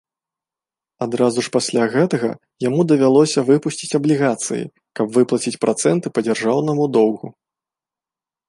Адразу 1.05 1.43
ж 1.47 1.51
пасля 1.55 1.83
гэтага 1.95 2.29
яму 2.67 2.81
давялося 2.91 3.45
выпусціць 3.51 3.91
аблігацыі, 3.99 4.65
каб 5.01 5.05
выплаціць 5.19 5.57
працэнты 5.67 6.07
па 6.17 6.29
дзяржаўнаму 6.31 6.83
доўгу. 6.99 7.27